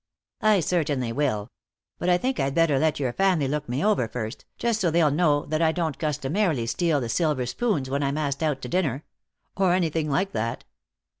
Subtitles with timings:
[0.41, 1.51] "I certainly will.
[1.99, 5.11] But I think I'd better let your family look me over first, just so they'll
[5.11, 9.03] know that I don't customarily steal the silver spoons when I'm asked out to dinner.
[9.55, 10.63] Or anything like that."